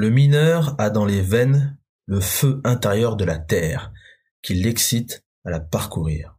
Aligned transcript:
Le 0.00 0.10
mineur 0.10 0.76
a 0.78 0.90
dans 0.90 1.04
les 1.04 1.20
veines 1.20 1.76
le 2.06 2.20
feu 2.20 2.60
intérieur 2.62 3.16
de 3.16 3.24
la 3.24 3.36
terre 3.36 3.90
qui 4.42 4.54
l'excite 4.54 5.24
à 5.44 5.50
la 5.50 5.58
parcourir. 5.58 6.36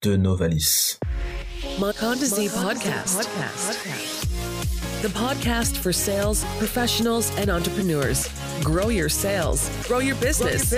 De 0.00 0.16
Novalis. 0.16 0.98
Podcast. 1.78 3.28
The 5.02 5.10
podcast 5.10 5.76
for 5.76 5.92
sales 5.92 6.46
professionals 6.56 7.30
and 7.36 7.50
entrepreneurs. 7.50 8.26
Grow 8.64 8.88
your 8.88 9.10
sales, 9.10 9.68
grow 9.86 10.00
your 10.00 10.16
business. 10.16 10.72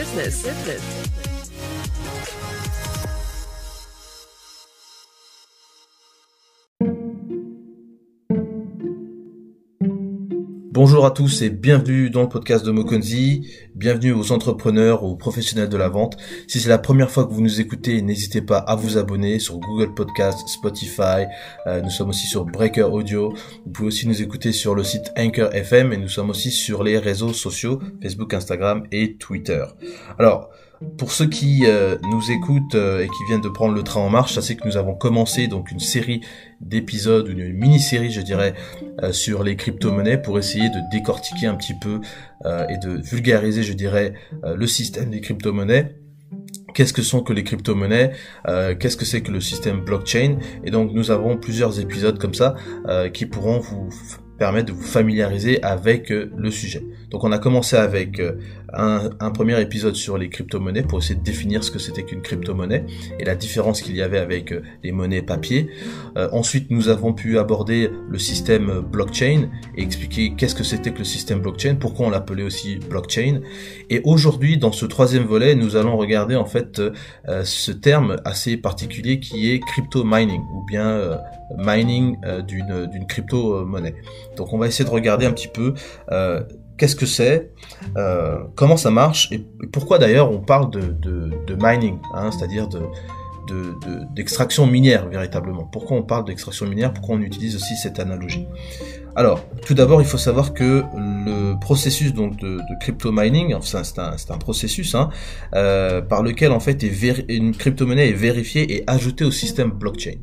Bonjour 10.90 11.06
à 11.06 11.12
tous 11.12 11.42
et 11.42 11.50
bienvenue 11.50 12.10
dans 12.10 12.22
le 12.22 12.28
podcast 12.28 12.66
de 12.66 12.72
Mokonzi. 12.72 13.48
Bienvenue 13.76 14.10
aux 14.10 14.32
entrepreneurs, 14.32 15.04
aux 15.04 15.14
professionnels 15.14 15.68
de 15.68 15.76
la 15.76 15.88
vente. 15.88 16.16
Si 16.48 16.58
c'est 16.58 16.68
la 16.68 16.78
première 16.78 17.12
fois 17.12 17.26
que 17.26 17.32
vous 17.32 17.42
nous 17.42 17.60
écoutez, 17.60 18.02
n'hésitez 18.02 18.42
pas 18.42 18.58
à 18.58 18.74
vous 18.74 18.98
abonner 18.98 19.38
sur 19.38 19.60
Google 19.60 19.94
Podcast, 19.94 20.48
Spotify. 20.48 21.26
Euh, 21.68 21.80
nous 21.80 21.90
sommes 21.90 22.08
aussi 22.08 22.26
sur 22.26 22.44
Breaker 22.44 22.88
Audio. 22.90 23.32
Vous 23.64 23.70
pouvez 23.70 23.86
aussi 23.86 24.08
nous 24.08 24.20
écouter 24.20 24.50
sur 24.50 24.74
le 24.74 24.82
site 24.82 25.12
Anchor 25.16 25.54
FM 25.54 25.92
et 25.92 25.96
nous 25.96 26.08
sommes 26.08 26.30
aussi 26.30 26.50
sur 26.50 26.82
les 26.82 26.98
réseaux 26.98 27.32
sociaux 27.32 27.78
Facebook, 28.02 28.34
Instagram 28.34 28.82
et 28.90 29.14
Twitter. 29.14 29.62
Alors, 30.18 30.50
pour 30.96 31.12
ceux 31.12 31.26
qui 31.26 31.62
euh, 31.66 31.96
nous 32.10 32.30
écoutent 32.30 32.74
euh, 32.74 33.02
et 33.02 33.08
qui 33.08 33.24
viennent 33.28 33.42
de 33.42 33.48
prendre 33.48 33.74
le 33.74 33.82
train 33.82 34.00
en 34.00 34.08
marche, 34.08 34.34
sachez 34.34 34.56
que 34.56 34.66
nous 34.66 34.78
avons 34.78 34.94
commencé 34.94 35.46
donc 35.46 35.70
une 35.70 35.80
série 35.80 36.22
d'épisodes, 36.60 37.28
une 37.28 37.52
mini-série 37.52 38.10
je 38.10 38.22
dirais, 38.22 38.54
euh, 39.02 39.12
sur 39.12 39.42
les 39.42 39.56
crypto-monnaies 39.56 40.16
pour 40.16 40.38
essayer 40.38 40.68
de 40.70 40.90
décortiquer 40.90 41.46
un 41.46 41.54
petit 41.54 41.74
peu 41.74 42.00
et 42.70 42.78
de 42.78 42.98
vulgariser 43.02 43.62
je 43.62 43.74
dirais 43.74 44.14
le 44.42 44.66
système 44.66 45.10
des 45.10 45.20
crypto-monnaies. 45.20 45.96
Qu'est-ce 46.72 46.94
que 46.94 47.02
sont 47.02 47.20
que 47.20 47.34
les 47.34 47.44
crypto-monnaies? 47.44 48.12
Qu'est-ce 48.78 48.96
que 48.96 49.04
c'est 49.04 49.20
que 49.20 49.30
le 49.30 49.42
système 49.42 49.80
blockchain? 49.80 50.38
Et 50.64 50.70
donc 50.70 50.92
nous 50.94 51.10
avons 51.10 51.36
plusieurs 51.36 51.80
épisodes 51.80 52.18
comme 52.18 52.32
ça 52.32 52.54
qui 53.12 53.26
pourront 53.26 53.58
vous 53.58 53.90
permettre 54.40 54.68
de 54.68 54.72
vous 54.72 54.82
familiariser 54.82 55.62
avec 55.62 56.10
euh, 56.10 56.32
le 56.34 56.50
sujet. 56.50 56.82
Donc 57.10 57.24
on 57.24 57.30
a 57.30 57.38
commencé 57.38 57.76
avec 57.76 58.18
euh, 58.74 59.10
un, 59.20 59.30
premier 59.30 59.60
épisode 59.60 59.94
sur 59.94 60.18
les 60.18 60.28
crypto-monnaies 60.28 60.82
pour 60.82 60.98
essayer 60.98 61.14
de 61.14 61.24
définir 61.24 61.64
ce 61.64 61.70
que 61.70 61.78
c'était 61.78 62.02
qu'une 62.02 62.22
crypto-monnaie 62.22 62.84
et 63.18 63.24
la 63.24 63.34
différence 63.34 63.82
qu'il 63.82 63.96
y 63.96 64.02
avait 64.02 64.18
avec 64.18 64.52
euh, 64.52 64.62
les 64.82 64.92
monnaies 64.92 65.22
papier. 65.22 65.70
ensuite 66.32 66.70
nous 66.70 66.88
avons 66.88 67.12
pu 67.12 67.38
aborder 67.38 67.90
le 68.08 68.18
système 68.18 68.80
blockchain 68.80 69.48
et 69.76 69.82
expliquer 69.82 70.34
qu'est-ce 70.36 70.54
que 70.54 70.64
c'était 70.64 70.92
que 70.92 70.98
le 70.98 71.04
système 71.04 71.40
blockchain, 71.40 71.76
pourquoi 71.76 72.06
on 72.06 72.10
l'appelait 72.10 72.42
aussi 72.42 72.76
blockchain. 72.76 73.40
Et 73.88 74.00
aujourd'hui 74.04 74.58
dans 74.58 74.72
ce 74.72 74.86
troisième 74.86 75.24
volet 75.24 75.54
nous 75.54 75.76
allons 75.76 75.96
regarder 75.96 76.36
en 76.36 76.44
fait 76.44 76.80
ce 77.44 77.72
terme 77.72 78.16
assez 78.24 78.56
particulier 78.56 79.20
qui 79.20 79.50
est 79.50 79.60
crypto 79.60 80.04
mining 80.04 80.42
ou 80.54 80.64
bien 80.64 81.18
mining 81.58 82.16
d'une 82.46 83.06
crypto-monnaie. 83.06 83.94
Donc 84.36 84.52
on 84.52 84.58
va 84.58 84.66
essayer 84.66 84.84
de 84.84 84.90
regarder 84.90 85.26
un 85.26 85.32
petit 85.32 85.48
peu 85.48 85.74
euh, 86.12 86.42
qu'est-ce 86.80 86.96
que 86.96 87.04
c'est, 87.04 87.50
euh, 87.98 88.38
comment 88.54 88.78
ça 88.78 88.90
marche 88.90 89.30
et 89.32 89.44
pourquoi 89.70 89.98
d'ailleurs 89.98 90.32
on 90.32 90.38
parle 90.38 90.70
de, 90.70 91.30
mining, 91.60 91.98
hein, 92.14 92.30
c'est-à-dire 92.30 92.68
de 92.68 92.80
d'extraction 94.14 94.64
minière 94.64 95.08
véritablement. 95.08 95.64
Pourquoi 95.64 95.96
on 95.96 96.04
parle 96.04 96.24
d'extraction 96.24 96.66
minière 96.66 96.92
Pourquoi 96.92 97.16
on 97.16 97.20
utilise 97.20 97.56
aussi 97.56 97.74
cette 97.74 97.98
analogie? 97.98 98.46
Alors, 99.16 99.44
tout 99.66 99.74
d'abord, 99.74 100.00
il 100.00 100.06
faut 100.06 100.18
savoir 100.18 100.54
que 100.54 100.84
le 100.94 101.58
processus 101.58 102.14
donc 102.14 102.36
de, 102.36 102.60
crypto 102.80 103.10
mining, 103.10 103.52
enfin, 103.54 103.82
c'est 103.82 104.30
un, 104.30 104.38
processus 104.38 104.94
hein, 104.94 105.10
euh, 105.54 106.00
par 106.00 106.22
lequel 106.22 106.52
en 106.52 106.60
fait 106.60 106.80
une 107.28 107.52
crypto-monnaie 107.56 108.10
est 108.10 108.20
vérifiée 108.28 108.72
et 108.72 108.84
ajoutée 108.86 109.24
au 109.24 109.32
système 109.32 109.70
blockchain. 109.70 110.18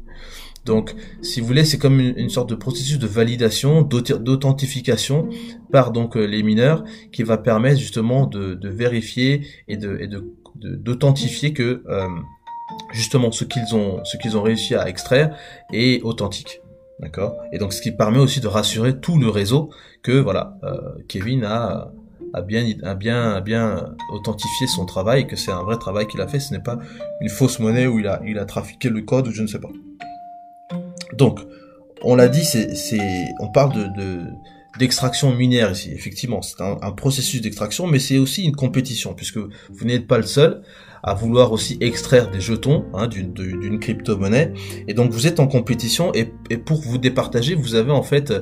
Donc, 0.67 0.93
si 1.21 1.39
vous 1.39 1.47
voulez, 1.47 1.63
c'est 1.63 1.77
comme 1.77 1.99
une, 1.99 2.29
sorte 2.29 2.49
de 2.49 2.55
processus 2.55 2.99
de 2.99 3.07
validation, 3.07 3.81
d'authentification 3.81 5.29
par 5.71 5.91
donc 5.91 6.17
euh, 6.17 6.25
les 6.25 6.43
mineurs, 6.43 6.83
qui 7.11 7.23
va 7.23 7.37
permettre 7.37 7.79
justement 7.79 8.27
de, 8.27 8.59
vérifier 8.67 9.47
et 9.67 9.77
de 9.77 10.23
d'authentifier 10.55 11.53
que 11.53 11.83
euh, 11.87 12.07
justement 12.91 13.31
ce 13.31 13.45
qu'ils 13.45 13.75
ont 13.75 14.01
ont 14.01 14.41
réussi 14.41 14.75
à 14.75 14.89
extraire 14.89 15.37
est 15.71 16.01
authentique. 16.01 16.61
D'accord? 16.99 17.35
Et 17.53 17.59
donc 17.59 17.73
ce 17.73 17.81
qui 17.81 17.91
permet 17.91 18.17
aussi 18.17 18.39
de 18.41 18.47
rassurer 18.47 18.99
tout 18.99 19.19
le 19.19 19.29
réseau 19.29 19.69
que 20.01 20.19
voilà, 20.19 20.57
euh, 20.63 20.79
Kevin 21.07 21.43
a 21.43 21.91
bien, 22.45 22.65
bien, 22.95 23.39
bien 23.41 23.95
authentifié 24.11 24.67
son 24.67 24.85
travail, 24.85 25.27
que 25.27 25.35
c'est 25.35 25.51
un 25.51 25.63
vrai 25.63 25.77
travail 25.77 26.07
qu'il 26.07 26.21
a 26.21 26.27
fait, 26.27 26.39
ce 26.39 26.53
n'est 26.53 26.63
pas 26.63 26.77
une 27.21 27.29
fausse 27.29 27.59
monnaie 27.59 27.87
où 27.87 27.99
il 27.99 28.07
a, 28.07 28.19
il 28.25 28.37
a 28.37 28.45
trafiqué 28.45 28.89
le 28.89 29.01
code 29.01 29.27
ou 29.27 29.31
je 29.31 29.43
ne 29.43 29.47
sais 29.47 29.59
pas. 29.59 29.71
Donc, 31.13 31.39
on 32.01 32.15
l'a 32.15 32.27
dit, 32.27 32.45
c'est, 32.45 32.99
on 33.39 33.49
parle 33.49 33.73
de, 33.73 34.25
d'extraction 34.77 35.33
minière 35.33 35.71
ici. 35.71 35.91
Effectivement, 35.93 36.41
c'est 36.41 36.61
un, 36.61 36.77
un 36.81 36.91
processus 36.91 37.41
d'extraction, 37.41 37.87
mais 37.87 37.99
c'est 37.99 38.17
aussi 38.17 38.43
une 38.43 38.55
compétition, 38.55 39.13
puisque 39.13 39.37
vous 39.37 39.85
n'êtes 39.85 40.07
pas 40.07 40.17
le 40.17 40.23
seul 40.23 40.63
à 41.07 41.13
vouloir 41.13 41.51
aussi 41.51 41.77
extraire 41.81 42.29
des 42.29 42.41
jetons 42.41 42.85
hein, 42.93 43.07
d'une 43.07 43.79
crypto-monnaie. 43.79 44.53
Et 44.87 44.93
donc 44.93 45.11
vous 45.11 45.25
êtes 45.25 45.39
en 45.39 45.47
compétition 45.47 46.11
et, 46.13 46.25
pour 46.57 46.81
vous 46.81 46.97
départager, 46.97 47.55
vous 47.55 47.75
avez 47.75 47.91
en 47.91 48.03
fait 48.03 48.33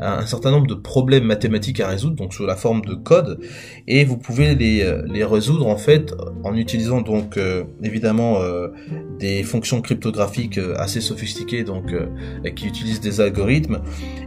un, 0.00 0.26
certain 0.26 0.50
nombre 0.50 0.66
de 0.66 0.74
problèmes 0.74 1.24
mathématiques 1.24 1.80
à 1.80 1.88
résoudre, 1.88 2.16
donc 2.16 2.34
sous 2.34 2.46
la 2.46 2.56
forme 2.56 2.82
de 2.82 2.94
code, 2.94 3.40
et 3.86 4.04
vous 4.04 4.16
pouvez 4.16 4.54
les, 4.54 4.84
les 5.06 5.24
résoudre 5.24 5.66
en 5.66 5.76
fait 5.76 6.14
en 6.44 6.56
utilisant 6.56 7.00
donc 7.00 7.36
euh, 7.36 7.64
évidemment 7.82 8.40
euh, 8.40 8.68
des 9.18 9.42
fonctions 9.42 9.80
cryptographiques 9.80 10.58
euh, 10.58 10.74
assez 10.76 11.00
sophistiquées, 11.00 11.64
donc 11.64 11.92
qui 12.56 12.66
utilisent 12.66 13.00
des 13.00 13.20
algorithmes. 13.20 13.80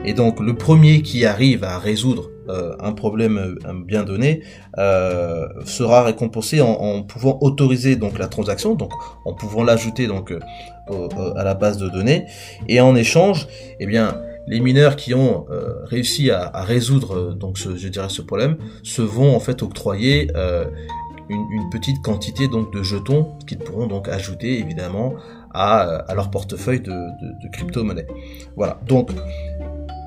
Et 0.05 0.13
donc 0.13 0.39
le 0.39 0.55
premier 0.55 1.01
qui 1.01 1.25
arrive 1.25 1.63
à 1.63 1.79
résoudre 1.79 2.31
euh, 2.49 2.75
un 2.79 2.93
problème 2.93 3.37
euh, 3.37 3.73
bien 3.85 4.03
donné 4.03 4.41
euh, 4.77 5.47
sera 5.65 6.03
récompensé 6.03 6.61
en, 6.61 7.03
pouvant 7.03 7.37
autoriser 7.41 7.95
donc 7.95 8.17
la 8.19 8.27
transaction, 8.27 8.75
donc 8.75 8.91
en 9.25 9.33
pouvant 9.33 9.63
l'ajouter 9.63 10.07
donc 10.07 10.33
à 11.35 11.43
la 11.43 11.53
base 11.53 11.77
de 11.77 11.89
données, 11.89 12.25
et 12.67 12.79
en 12.79 12.95
échange, 12.95 13.47
eh 13.79 13.85
bien 13.85 14.21
les 14.47 14.61
mineurs 14.61 14.95
qui 14.95 15.13
ont 15.13 15.45
réussi 15.83 16.31
à, 16.31 16.49
résoudre 16.63 17.33
donc 17.33 17.57
ce, 17.57 17.75
je 17.75 17.89
dirais 17.89 18.07
ce 18.09 18.21
problème 18.21 18.55
se 18.83 19.01
vont 19.01 19.35
en 19.35 19.39
fait 19.41 19.61
octroyer 19.61 20.31
une, 21.29 21.69
petite 21.69 22.01
quantité 22.01 22.47
donc 22.47 22.71
de 22.73 22.83
jetons 22.83 23.33
qu'ils 23.45 23.57
pourront 23.57 23.87
donc 23.87 24.07
ajouter 24.07 24.59
évidemment 24.59 25.15
à, 25.53 26.05
leur 26.15 26.31
portefeuille 26.31 26.79
de, 26.79 26.91
de, 26.91 27.43
de 27.43 27.51
crypto-monnaie. 27.51 28.07
Voilà. 28.55 28.79
Donc 28.87 29.11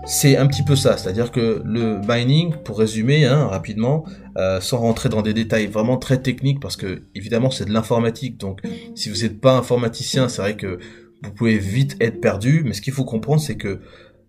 c'est 0.06 0.36
un 0.36 0.46
petit 0.46 0.62
peu 0.62 0.76
ça, 0.76 0.96
c'est-à-dire 0.96 1.30
que 1.30 1.62
le 1.64 2.00
mining, 2.06 2.54
pour 2.64 2.78
résumer 2.78 3.26
hein, 3.26 3.46
rapidement, 3.46 4.04
euh, 4.38 4.60
sans 4.60 4.78
rentrer 4.78 5.08
dans 5.08 5.22
des 5.22 5.34
détails 5.34 5.66
vraiment 5.66 5.98
très 5.98 6.20
techniques, 6.20 6.60
parce 6.60 6.76
que 6.76 7.02
évidemment 7.14 7.50
c'est 7.50 7.66
de 7.66 7.72
l'informatique, 7.72 8.38
donc 8.38 8.60
si 8.94 9.10
vous 9.10 9.22
n'êtes 9.22 9.40
pas 9.40 9.56
informaticien, 9.56 10.28
c'est 10.28 10.42
vrai 10.42 10.56
que 10.56 10.78
vous 11.22 11.32
pouvez 11.32 11.58
vite 11.58 11.96
être 12.00 12.20
perdu, 12.20 12.62
mais 12.64 12.72
ce 12.72 12.80
qu'il 12.80 12.94
faut 12.94 13.04
comprendre, 13.04 13.40
c'est 13.40 13.56
que 13.56 13.80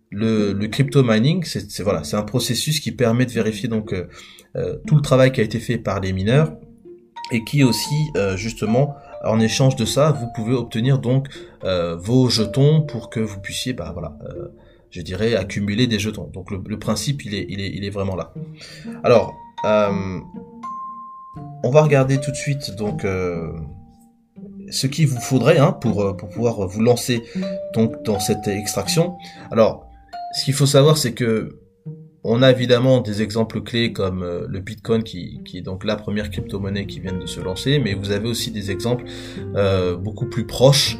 le, 0.09 0.53
crypto 0.67 1.03
mining, 1.03 1.43
c'est 1.45 1.81
voilà, 1.81 2.03
c'est 2.03 2.17
un 2.17 2.23
processus 2.23 2.81
qui 2.81 2.91
permet 2.91 3.25
de 3.25 3.31
vérifier 3.31 3.69
donc 3.69 3.93
euh, 3.93 4.07
euh, 4.57 4.75
tout 4.85 4.95
le 4.95 5.01
travail 5.01 5.31
qui 5.31 5.39
a 5.39 5.43
été 5.43 5.59
fait 5.59 5.77
par 5.77 6.01
les 6.01 6.11
mineurs 6.11 6.53
et 7.31 7.45
qui 7.45 7.63
aussi 7.63 7.95
justement 8.35 8.95
en 9.23 9.39
échange 9.39 9.77
de 9.77 9.85
ça, 9.85 10.11
vous 10.11 10.27
pouvez 10.35 10.53
obtenir 10.53 10.99
donc 10.99 11.29
vos 11.63 12.27
jetons 12.27 12.81
pour 12.81 13.09
que 13.09 13.21
vous 13.21 13.39
puissiez 13.39 13.71
bah 13.71 13.91
voilà 13.93 14.17
je 14.91 15.01
dirais, 15.01 15.35
accumuler 15.35 15.87
des 15.87 15.99
jetons. 15.99 16.29
Donc 16.33 16.51
le, 16.51 16.77
principe, 16.77 17.25
il 17.25 17.33
est, 17.33 17.45
il, 17.49 17.61
est, 17.61 17.69
il 17.69 17.85
est 17.85 17.89
vraiment 17.89 18.15
là. 18.15 18.33
Alors, 19.03 19.33
euh, 19.65 20.19
on 21.63 21.69
va 21.69 21.81
regarder 21.81 22.19
tout 22.19 22.31
de 22.31 22.35
suite 22.35 22.75
donc 22.75 23.05
euh, 23.05 23.51
ce 24.69 24.87
qu'il 24.87 25.07
vous 25.07 25.21
faudrait 25.21 25.59
hein, 25.59 25.71
pour, 25.71 26.01
euh, 26.01 26.13
pour 26.13 26.29
pouvoir 26.29 26.67
vous 26.67 26.81
lancer 26.81 27.23
donc 27.73 28.03
dans 28.03 28.19
cette 28.19 28.47
extraction. 28.47 29.15
Alors, 29.49 29.87
ce 30.37 30.45
qu'il 30.45 30.53
faut 30.53 30.65
savoir, 30.65 30.97
c'est 30.97 31.13
que 31.13 31.57
on 32.23 32.43
a 32.43 32.51
évidemment 32.51 33.01
des 33.01 33.23
exemples 33.23 33.61
clés 33.61 33.93
comme 33.93 34.23
le 34.47 34.59
Bitcoin 34.59 35.01
qui, 35.01 35.41
qui, 35.43 35.57
est 35.57 35.61
donc 35.63 35.83
la 35.83 35.95
première 35.95 36.29
crypto-monnaie 36.29 36.85
qui 36.85 36.99
vient 36.99 37.17
de 37.17 37.25
se 37.25 37.39
lancer, 37.39 37.79
mais 37.79 37.95
vous 37.95 38.11
avez 38.11 38.29
aussi 38.29 38.51
des 38.51 38.69
exemples 38.69 39.05
beaucoup 39.99 40.27
plus 40.27 40.45
proches 40.45 40.99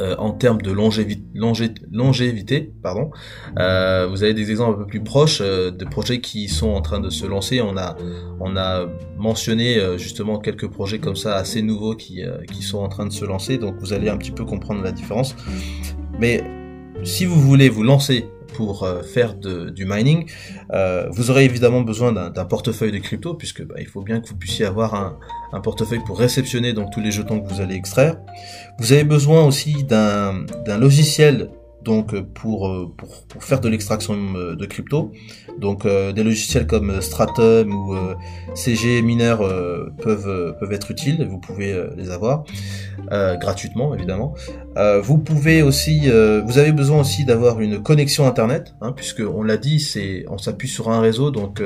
euh, 0.00 0.16
en 0.18 0.32
termes 0.32 0.60
de 0.60 0.72
longévité, 0.72 2.72
pardon. 2.82 3.10
Euh, 3.58 4.06
vous 4.08 4.24
avez 4.24 4.34
des 4.34 4.50
exemples 4.50 4.80
un 4.80 4.82
peu 4.82 4.86
plus 4.86 5.02
proches 5.02 5.40
euh, 5.40 5.70
de 5.70 5.84
projets 5.84 6.20
qui 6.20 6.48
sont 6.48 6.70
en 6.70 6.80
train 6.80 7.00
de 7.00 7.10
se 7.10 7.26
lancer. 7.26 7.60
On 7.60 7.76
a, 7.76 7.96
on 8.40 8.56
a 8.56 8.86
mentionné 9.16 9.78
justement 9.96 10.38
quelques 10.38 10.68
projets 10.68 10.98
comme 10.98 11.16
ça 11.16 11.36
assez 11.36 11.62
nouveaux 11.62 11.94
qui, 11.94 12.22
qui 12.52 12.62
sont 12.62 12.78
en 12.78 12.88
train 12.88 13.06
de 13.06 13.12
se 13.12 13.24
lancer. 13.24 13.58
Donc 13.58 13.76
vous 13.78 13.92
allez 13.92 14.08
un 14.08 14.16
petit 14.16 14.32
peu 14.32 14.44
comprendre 14.44 14.82
la 14.82 14.92
différence. 14.92 15.36
Mais 16.18 16.42
si 17.02 17.24
vous 17.24 17.40
voulez 17.40 17.68
vous 17.68 17.82
lancer 17.82 18.28
pour 18.54 18.88
faire 19.12 19.34
du 19.34 19.84
mining, 19.84 20.30
vous 21.10 21.30
aurez 21.30 21.44
évidemment 21.44 21.82
besoin 21.82 22.12
d'un 22.12 22.44
portefeuille 22.44 22.92
de 22.92 22.98
crypto 22.98 23.34
puisque 23.34 23.64
bah, 23.64 23.76
il 23.78 23.86
faut 23.86 24.02
bien 24.02 24.20
que 24.20 24.28
vous 24.28 24.36
puissiez 24.36 24.64
avoir 24.64 24.94
un, 24.94 25.18
un 25.52 25.60
portefeuille 25.60 26.02
pour 26.04 26.18
réceptionner 26.18 26.72
donc 26.72 26.90
tous 26.92 27.00
les 27.00 27.10
jetons 27.10 27.40
que 27.40 27.48
vous 27.52 27.60
allez 27.60 27.74
extraire. 27.74 28.16
Vous 28.78 28.92
avez 28.92 29.04
besoin 29.04 29.44
aussi 29.44 29.84
d'un 29.84 30.44
logiciel 30.78 31.50
donc 31.84 32.18
pour, 32.32 32.94
pour, 32.96 33.24
pour 33.28 33.44
faire 33.44 33.60
de 33.60 33.68
l'extraction 33.68 34.14
de 34.14 34.66
crypto. 34.66 35.12
Donc 35.58 35.86
des 35.86 36.22
logiciels 36.22 36.66
comme 36.66 37.00
Stratum 37.00 37.72
ou 37.72 37.94
CG 38.54 39.02
Miner 39.02 39.36
peuvent 40.02 40.56
peuvent 40.58 40.72
être 40.72 40.90
utiles, 40.90 41.26
vous 41.28 41.38
pouvez 41.38 41.80
les 41.96 42.10
avoir 42.10 42.44
gratuitement 43.40 43.94
évidemment. 43.94 44.34
vous 45.02 45.18
pouvez 45.18 45.62
aussi, 45.62 46.10
vous 46.44 46.58
avez 46.58 46.72
besoin 46.72 47.00
aussi 47.00 47.24
d'avoir 47.24 47.60
une 47.60 47.82
connexion 47.82 48.26
internet, 48.26 48.74
hein, 48.80 48.92
puisque 48.92 49.20
on 49.20 49.42
l'a 49.42 49.56
dit, 49.56 49.78
c'est 49.78 50.24
on 50.28 50.38
s'appuie 50.38 50.68
sur 50.68 50.90
un 50.90 51.00
réseau, 51.00 51.30
donc 51.30 51.62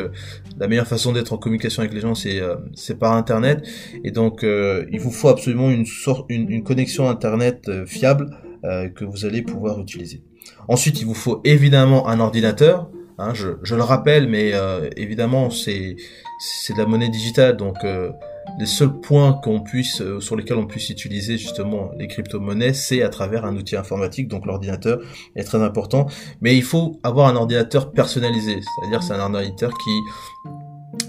la 0.59 0.69
meilleure 0.69 0.87
façon 0.87 1.12
d'être 1.12 1.32
en 1.32 1.38
communication 1.38 1.81
avec 1.81 1.94
les 1.94 2.00
gens 2.00 2.14
c'est 2.14 2.43
c'est 2.75 2.99
par 2.99 3.12
internet, 3.12 3.67
et 4.05 4.11
donc 4.11 4.43
il 4.43 5.00
vous 5.00 5.11
faut 5.11 5.29
absolument 5.29 5.71
une 5.71 5.87
sorte 5.87 6.26
une, 6.29 6.50
une 6.50 6.62
connexion 6.62 7.09
internet 7.09 7.71
fiable 7.87 8.37
euh, 8.65 8.89
que 8.89 9.05
vous 9.05 9.25
allez 9.25 9.43
pouvoir 9.43 9.81
utiliser. 9.81 10.23
Ensuite, 10.69 11.01
il 11.01 11.07
vous 11.07 11.15
faut 11.15 11.41
évidemment 11.45 12.09
un 12.09 12.21
ordinateur. 12.21 12.91
Hein, 13.19 13.35
je, 13.35 13.75
le 13.75 13.83
rappelle, 13.83 14.29
mais 14.29 14.53
euh, 14.55 14.89
évidemment, 14.97 15.51
c'est 15.51 15.97
c'est 16.41 16.73
de 16.73 16.79
la 16.79 16.87
monnaie 16.87 17.09
digitale, 17.09 17.57
donc 17.57 17.77
euh, 17.83 18.13
les 18.61 18.67
seuls 18.67 19.01
points 19.01 19.33
qu'on 19.33 19.61
puisse 19.61 20.01
sur 20.21 20.37
lesquels 20.37 20.57
on 20.57 20.67
puisse 20.67 20.89
utiliser 20.89 21.37
justement 21.37 21.91
les 21.99 22.07
crypto-monnaies, 22.07 22.75
c'est 22.75 23.03
à 23.03 23.09
travers 23.09 23.45
un 23.45 23.57
outil 23.57 23.77
informatique, 23.77 24.29
donc 24.29 24.47
l'ordinateur 24.47 25.01
est 25.35 25.43
très 25.43 25.61
important. 25.61 26.07
Mais 26.41 26.57
il 26.57 26.63
faut 26.63 27.01
avoir 27.03 27.27
un 27.27 27.35
ordinateur 27.35 27.91
personnalisé, 27.91 28.61
c'est-à-dire 28.61 29.03
c'est 29.03 29.15
un 29.15 29.35
ordinateur 29.35 29.77
qui 29.77 30.01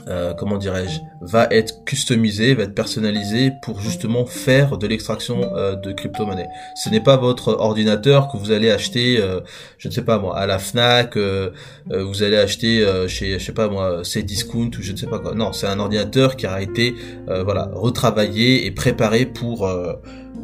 euh, 0.07 0.33
comment 0.33 0.57
dirais-je, 0.57 0.99
va 1.21 1.47
être 1.51 1.83
customisé, 1.85 2.55
va 2.55 2.63
être 2.63 2.73
personnalisé 2.73 3.51
pour 3.61 3.79
justement 3.79 4.25
faire 4.25 4.77
de 4.77 4.87
l'extraction 4.87 5.55
euh, 5.55 5.75
de 5.75 5.91
crypto-monnaie. 5.91 6.47
Ce 6.75 6.89
n'est 6.89 6.99
pas 6.99 7.17
votre 7.17 7.49
ordinateur 7.59 8.27
que 8.29 8.37
vous 8.37 8.51
allez 8.51 8.71
acheter, 8.71 9.19
euh, 9.19 9.41
je 9.77 9.87
ne 9.87 9.93
sais 9.93 10.01
pas 10.01 10.17
moi, 10.17 10.37
à 10.37 10.45
la 10.45 10.57
Fnac, 10.57 11.17
vous 11.17 12.23
allez 12.23 12.37
acheter 12.37 12.85
chez, 13.07 13.39
je 13.39 13.43
sais 13.43 13.51
pas 13.51 13.67
moi, 13.67 14.03
Cdiscount 14.03 14.71
ou 14.77 14.81
je 14.81 14.91
ne 14.91 14.97
sais 14.97 15.07
pas 15.07 15.19
quoi. 15.19 15.33
Non, 15.35 15.53
c'est 15.53 15.67
un 15.67 15.79
ordinateur 15.79 16.35
qui 16.35 16.45
a 16.45 16.61
été, 16.61 16.95
voilà, 17.27 17.69
retravaillé 17.73 18.65
et 18.65 18.71
préparé 18.71 19.25
pour 19.25 19.69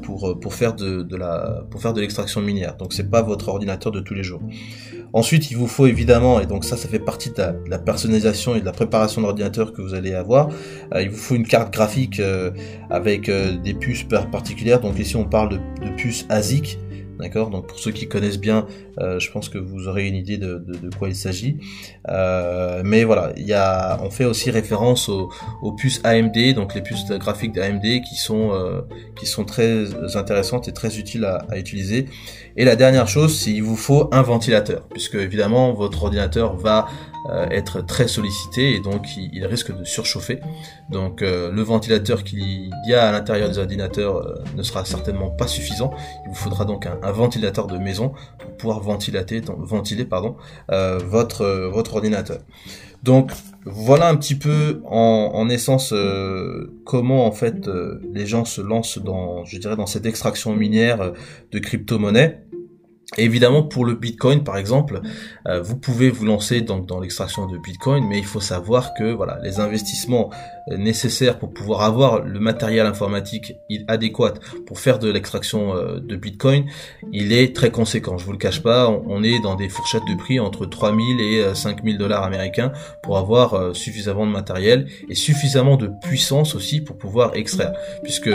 pour 0.01 0.39
pour 0.39 0.53
faire 0.53 0.73
de, 0.73 1.99
l'extraction 1.99 2.41
minière. 2.41 2.75
Donc 2.77 2.93
c'est 2.93 3.09
pas 3.09 3.21
votre 3.21 3.49
ordinateur 3.49 3.91
de 3.91 3.99
tous 3.99 4.13
les 4.13 4.23
jours. 4.23 4.41
Ensuite, 5.15 5.49
il 5.49 5.55
vous 5.55 5.67
faut 5.67 5.87
évidemment, 5.87 6.41
et 6.41 6.45
donc 6.45 6.65
ça, 6.65 6.75
ça 6.75 6.89
fait 6.89 6.99
partie 6.99 7.29
de 7.29 7.41
la, 7.69 7.79
personnalisation 7.79 8.53
et 8.55 8.59
de 8.59 8.65
la 8.65 8.73
préparation 8.73 9.21
d'ordinateur 9.21 9.71
que 9.71 9.81
vous 9.81 9.93
allez 9.93 10.13
avoir, 10.13 10.49
euh, 10.93 11.01
il 11.01 11.09
vous 11.09 11.17
faut 11.17 11.35
une 11.35 11.47
carte 11.47 11.73
graphique 11.73 12.19
euh, 12.19 12.51
avec 12.89 13.29
euh, 13.29 13.55
des 13.55 13.73
puces 13.73 14.03
particulières. 14.03 14.81
Donc 14.81 14.99
ici, 14.99 15.15
on 15.15 15.23
parle 15.23 15.57
de 15.81 15.89
puces 15.95 16.25
ASIC. 16.27 16.79
D'accord? 17.19 17.49
Donc 17.49 17.67
pour 17.67 17.79
ceux 17.79 17.91
qui 17.91 18.07
connaissent 18.07 18.39
bien, 18.39 18.65
je 18.97 19.31
pense 19.31 19.49
que 19.49 19.57
vous 19.57 19.87
aurez 19.87 20.07
une 20.07 20.15
idée 20.15 20.37
de, 20.37 20.57
de, 20.57 20.89
quoi 20.95 21.09
il 21.09 21.15
s'agit. 21.15 21.57
mais 22.07 23.03
voilà, 23.03 23.33
il 23.37 23.45
y 23.45 23.53
a, 23.53 23.99
on 24.03 24.09
fait 24.09 24.25
aussi 24.25 24.51
référence 24.51 25.09
aux, 25.09 25.29
aux, 25.61 25.71
puces 25.73 26.01
AMD, 26.03 26.53
donc 26.55 26.75
les 26.75 26.81
puces 26.81 27.05
graphiques 27.11 27.53
d'AMD 27.53 28.01
qui 28.07 28.15
sont 28.15 28.51
qui 29.17 29.25
sont 29.25 29.45
très 29.45 30.15
intéressantes 30.15 30.67
et 30.67 30.73
très 30.73 30.97
utiles 30.97 31.25
à, 31.25 31.45
à 31.49 31.57
utiliser. 31.57 32.05
Et 32.57 32.63
la 32.63 32.75
dernière 32.75 33.07
chose, 33.07 33.37
c'est 33.37 33.51
qu'il 33.51 33.63
vous 33.63 33.75
faut 33.75 34.07
un 34.11 34.21
ventilateur, 34.21 34.83
puisque 34.89 35.15
évidemment 35.15 35.73
votre 35.73 36.03
ordinateur 36.03 36.55
va 36.55 36.87
euh, 36.87 37.14
être 37.51 37.81
très 37.81 38.07
sollicité 38.07 38.75
et 38.75 38.79
donc 38.79 39.17
il, 39.17 39.45
risque 39.45 39.75
de 39.75 39.83
surchauffer. 39.83 40.39
Donc 40.89 41.21
euh, 41.21 41.51
le 41.51 41.61
ventilateur 41.61 42.23
qu'il 42.23 42.71
y 42.87 42.93
a 42.93 43.07
à 43.07 43.11
l'intérieur 43.11 43.49
des 43.49 43.57
ordinateurs 43.57 44.17
euh, 44.17 44.35
ne 44.55 44.63
sera 44.63 44.85
certainement 44.85 45.29
pas 45.29 45.47
suffisant. 45.47 45.91
Il 46.25 46.29
vous 46.29 46.35
faudra 46.35 46.65
donc 46.65 46.85
un, 46.85 47.11
ventilateur 47.11 47.67
de 47.67 47.77
maison 47.77 48.13
pour 48.39 48.51
pouvoir 48.57 48.79
ventilater, 48.79 49.41
ventiler 49.57 50.05
pardon, 50.05 50.35
votre, 50.67 51.69
votre 51.71 51.95
ordinateur. 51.95 52.39
Donc 53.03 53.31
voilà 53.65 54.07
un 54.07 54.15
petit 54.15 54.35
peu 54.35 54.81
en, 54.85 55.31
en 55.33 55.49
essence 55.49 55.93
comment 56.83 57.25
en 57.25 57.31
fait 57.31 57.69
les 58.13 58.25
gens 58.25 58.45
se 58.45 58.61
lancent 58.61 58.97
dans, 58.97 59.45
je 59.45 59.57
dirais, 59.57 59.75
dans 59.75 59.85
cette 59.85 60.05
extraction 60.05 60.55
minière 60.55 61.13
de 61.51 61.59
crypto-monnaies 61.59 62.45
évidemment, 63.17 63.63
pour 63.63 63.85
le 63.85 63.93
Bitcoin, 63.93 64.43
par 64.43 64.57
exemple, 64.57 65.01
euh, 65.47 65.61
vous 65.61 65.77
pouvez 65.77 66.09
vous 66.09 66.25
lancer 66.25 66.61
donc 66.61 66.85
dans 66.85 66.99
l'extraction 66.99 67.45
de 67.45 67.57
Bitcoin, 67.57 68.05
mais 68.07 68.17
il 68.17 68.25
faut 68.25 68.41
savoir 68.41 68.93
que 68.93 69.13
voilà, 69.13 69.39
les 69.43 69.59
investissements 69.59 70.31
nécessaires 70.67 71.37
pour 71.39 71.53
pouvoir 71.53 71.81
avoir 71.81 72.23
le 72.23 72.39
matériel 72.39 72.85
informatique 72.85 73.55
adéquat 73.87 74.33
pour 74.65 74.79
faire 74.79 74.99
de 74.99 75.09
l'extraction 75.09 75.75
euh, 75.75 75.99
de 75.99 76.15
Bitcoin, 76.15 76.65
il 77.11 77.33
est 77.33 77.55
très 77.55 77.71
conséquent. 77.71 78.17
Je 78.17 78.25
vous 78.25 78.31
le 78.31 78.37
cache 78.37 78.61
pas, 78.61 78.89
on, 78.89 79.23
est 79.23 79.39
dans 79.39 79.55
des 79.55 79.69
fourchettes 79.69 80.05
de 80.09 80.15
prix 80.15 80.39
entre 80.39 80.65
3000 80.65 81.21
et 81.21 81.55
5000 81.55 81.97
dollars 81.97 82.23
américains 82.23 82.71
pour 83.01 83.17
avoir 83.17 83.75
suffisamment 83.75 84.25
de 84.25 84.31
matériel 84.31 84.87
et 85.09 85.15
suffisamment 85.15 85.77
de 85.77 85.89
puissance 86.03 86.55
aussi 86.55 86.81
pour 86.81 86.97
pouvoir 86.97 87.35
extraire. 87.35 87.73
Puisque 88.03 88.29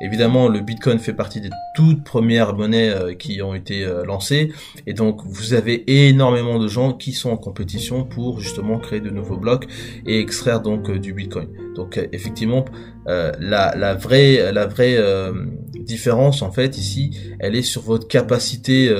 évidemment, 0.00 0.48
le 0.48 0.60
Bitcoin 0.60 0.98
fait 0.98 1.12
partie 1.12 1.40
des 1.40 1.50
toutes 1.74 2.04
premières 2.04 2.54
monnaies 2.54 3.16
qui 3.18 3.42
ont 3.42 3.54
été 3.54 3.86
lancées 4.04 4.52
et 4.86 4.92
donc 4.92 5.22
vous 5.24 5.54
avez 5.54 6.08
énormément 6.08 6.58
de 6.58 6.68
gens 6.68 6.92
qui 6.92 7.12
sont 7.12 7.30
en 7.30 7.36
compétition 7.36 8.04
pour 8.04 8.40
justement 8.40 8.78
créer 8.78 9.00
de 9.00 9.10
nouveaux 9.10 9.36
blocs 9.36 9.66
et 10.06 10.20
extraire 10.20 10.60
donc 10.60 10.88
euh, 10.88 10.98
du 10.98 11.12
Bitcoin. 11.12 11.48
Donc 11.76 11.98
euh, 11.98 12.06
effectivement, 12.12 12.64
euh, 13.06 13.30
la, 13.38 13.94
vraie, 13.94 14.52
vraie 14.66 14.98
différence 15.78 16.42
en 16.42 16.50
fait 16.50 16.76
ici, 16.76 17.16
elle 17.38 17.54
est 17.54 17.62
sur 17.62 17.82
votre 17.82 18.08
capacité, 18.08 18.92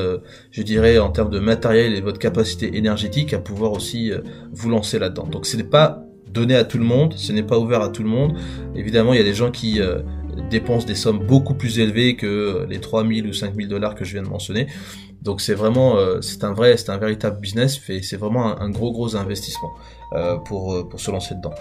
je 0.53 0.63
dirais 0.63 0.99
en 0.99 1.11
termes 1.11 1.31
de 1.31 1.41
matériel 1.41 1.95
et 1.95 2.01
votre 2.01 2.21
capacité 2.21 2.77
énergétique 2.77 3.35
à 3.35 3.39
pouvoir 3.39 3.73
aussi 3.73 4.13
vous 4.53 4.71
lancer 4.71 4.99
là-dedans. 5.01 5.27
Donc 5.27 5.47
ce 5.47 5.57
n'est 5.57 5.65
pas 5.65 6.05
donné 6.33 6.55
à 6.55 6.65
tout 6.65 6.79
le 6.79 6.85
monde, 6.85 7.15
ce 7.17 7.33
n'est 7.33 7.43
pas 7.43 7.59
ouvert 7.59 7.81
à 7.81 7.89
tout 7.89 8.03
le 8.05 8.09
monde. 8.09 8.37
Évidemment, 8.77 9.15
il 9.15 9.17
y 9.17 9.23
a 9.23 9.25
des 9.25 9.35
gens 9.35 9.51
qui 9.51 9.81
dépensent 10.51 10.87
des 10.87 10.95
sommes 10.95 11.27
beaucoup 11.27 11.55
plus 11.55 11.79
élevées 11.79 12.15
que 12.15 12.67
les 12.69 12.79
3000 12.79 13.27
ou 13.27 13.33
5000 13.33 13.69
dollars 13.69 13.95
que 13.95 14.05
je 14.05 14.13
viens 14.13 14.23
de 14.23 14.29
mentionner. 14.29 14.69
Donc 15.23 15.41
c'est 15.41 15.55
vraiment, 15.55 15.97
euh, 15.97 16.21
c'est 16.21 16.45
un 16.45 16.53
vrai, 16.53 16.77
c'est 16.77 16.91
un 16.91 16.99
véritable 16.99 17.41
business, 17.41 17.81
c'est 18.03 18.17
vraiment 18.17 18.61
un, 18.61 18.71
gros 18.71 18.93
gros 18.93 19.17
investissement 19.17 19.73
euh, 20.13 20.37
pour 20.37 20.73
euh, 20.73 20.89
pour 20.89 21.01
se 21.01 21.11
lancer 21.11 21.35
dedans. 21.35 21.53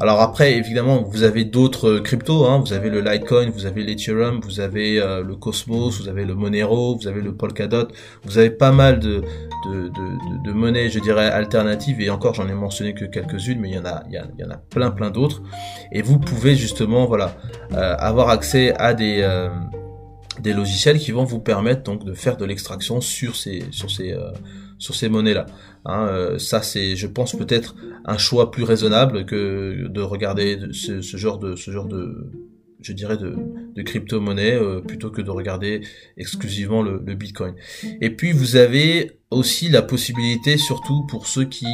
Alors 0.00 0.20
après, 0.20 0.54
évidemment, 0.54 1.02
vous 1.02 1.22
avez 1.22 1.44
d'autres 1.44 2.00
cryptos, 2.00 2.44
hein, 2.44 2.62
vous 2.64 2.74
avez 2.74 2.90
le 2.90 3.00
Litecoin, 3.00 3.50
vous 3.50 3.64
avez 3.64 3.82
l'Ethereum, 3.82 4.40
vous 4.42 4.60
avez 4.60 4.96
le 4.96 5.36
Cosmos, 5.36 6.00
vous 6.00 6.08
avez 6.08 6.24
le 6.26 6.34
Monero, 6.34 6.96
vous 6.96 7.08
avez 7.08 7.22
le 7.22 7.34
Polkadot, 7.34 7.88
vous 8.24 8.36
avez 8.36 8.50
pas 8.50 8.72
mal 8.72 9.00
de 9.00 9.22
de, 9.64 9.88
de, 9.88 10.44
de, 10.44 10.52
monnaies, 10.52 10.90
je 10.90 10.98
dirais 10.98 11.30
alternatives 11.30 12.02
et 12.02 12.10
encore 12.10 12.34
j'en 12.34 12.48
ai 12.48 12.52
mentionné 12.52 12.92
que 12.92 13.06
quelques-unes, 13.06 13.58
mais 13.58 13.70
il 13.70 13.74
y 13.76 13.78
en 13.78 13.86
a 13.86 14.02
il 14.10 14.22
y, 14.38 14.44
en 14.44 14.50
a 14.50 14.56
plein 14.56 14.90
plein 14.90 15.10
d'autres. 15.10 15.40
Et 15.92 16.02
vous 16.02 16.18
pouvez 16.18 16.56
justement 16.56 17.06
voilà 17.06 17.36
avoir 17.72 18.28
accès 18.28 18.74
à 18.76 18.92
des 18.92 19.22
des 20.44 20.52
logiciels 20.52 20.98
qui 20.98 21.10
vont 21.10 21.24
vous 21.24 21.40
permettre 21.40 21.82
donc 21.82 22.04
de 22.04 22.12
faire 22.12 22.36
de 22.36 22.44
l'extraction 22.44 23.00
sur 23.00 23.34
ces 23.34 23.64
sur 23.70 23.90
ces 23.90 24.12
euh, 24.12 24.30
sur 24.78 24.94
ces 24.94 25.08
monnaies 25.08 25.34
là. 25.34 25.46
Hein, 25.86 26.06
euh, 26.06 26.38
ça 26.38 26.62
c'est, 26.62 26.96
je 26.96 27.06
pense 27.06 27.34
peut-être 27.34 27.74
un 28.04 28.18
choix 28.18 28.50
plus 28.50 28.62
raisonnable 28.62 29.24
que 29.24 29.88
de 29.88 30.00
regarder 30.00 30.58
ce, 30.72 31.00
genre 31.16 31.38
de 31.38 31.56
ce 31.56 31.70
genre 31.70 31.86
de 31.86 32.30
je 32.80 32.92
dirais 32.92 33.16
de, 33.16 33.34
de 33.74 33.82
crypto-monnaie 33.82 34.54
euh, 34.54 34.80
plutôt 34.80 35.10
que 35.10 35.22
de 35.22 35.30
regarder 35.30 35.80
exclusivement 36.18 36.82
le, 36.82 37.02
le, 37.04 37.14
Bitcoin. 37.14 37.54
Et 38.02 38.10
puis 38.10 38.32
vous 38.32 38.56
avez 38.56 39.20
aussi 39.30 39.70
la 39.70 39.80
possibilité, 39.80 40.58
surtout 40.58 41.06
pour 41.06 41.26
ceux 41.26 41.44
qui 41.44 41.66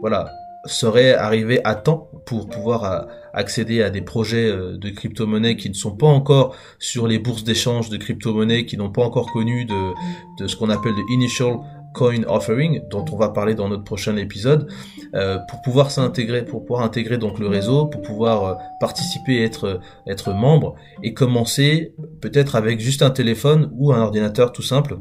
voilà 0.00 0.30
seraient 0.68 1.14
arrivés 1.14 1.60
à 1.64 1.74
temps 1.74 2.10
pour 2.26 2.48
pouvoir 2.48 3.08
accéder 3.38 3.82
à 3.82 3.90
des 3.90 4.02
projets 4.02 4.48
euh, 4.48 4.76
de 4.76 4.90
crypto-monnaies 4.90 5.56
qui 5.56 5.68
ne 5.68 5.74
sont 5.74 5.96
pas 5.96 6.06
encore 6.06 6.56
sur 6.78 7.06
les 7.06 7.18
bourses 7.18 7.44
d'échange 7.44 7.88
de 7.88 7.96
crypto-monnaies, 7.96 8.66
qui 8.66 8.76
n'ont 8.76 8.90
pas 8.90 9.02
encore 9.02 9.30
connu 9.32 9.64
de, 9.64 9.92
de 10.38 10.46
ce 10.46 10.56
qu'on 10.56 10.70
appelle 10.70 10.94
le 10.94 11.04
initial 11.12 11.58
coin 11.94 12.22
offering, 12.26 12.82
dont 12.90 13.04
on 13.12 13.16
va 13.16 13.30
parler 13.30 13.54
dans 13.54 13.68
notre 13.68 13.84
prochain 13.84 14.16
épisode, 14.16 14.70
euh, 15.14 15.38
pour 15.48 15.62
pouvoir 15.62 15.90
s'intégrer, 15.90 16.44
pour 16.44 16.64
pouvoir 16.64 16.82
intégrer 16.82 17.16
donc 17.16 17.38
le 17.38 17.48
réseau, 17.48 17.86
pour 17.86 18.02
pouvoir 18.02 18.44
euh, 18.44 18.54
participer, 18.80 19.42
être 19.42 19.80
être 20.06 20.32
membre 20.32 20.74
et 21.02 21.14
commencer 21.14 21.94
peut-être 22.20 22.56
avec 22.56 22.80
juste 22.80 23.02
un 23.02 23.10
téléphone 23.10 23.70
ou 23.72 23.92
un 23.92 24.00
ordinateur 24.00 24.52
tout 24.52 24.62
simple 24.62 24.98